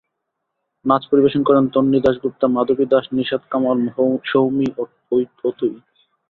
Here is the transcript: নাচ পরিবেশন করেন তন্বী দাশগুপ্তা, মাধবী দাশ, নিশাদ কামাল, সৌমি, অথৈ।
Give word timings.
নাচ 0.85 1.03
পরিবেশন 1.11 1.41
করেন 1.43 1.65
তন্বী 1.73 1.99
দাশগুপ্তা, 2.01 2.45
মাধবী 2.47 2.85
দাশ, 2.85 3.05
নিশাদ 3.13 3.43
কামাল, 3.49 3.77
সৌমি, 4.25 4.67
অথৈ। 4.79 5.23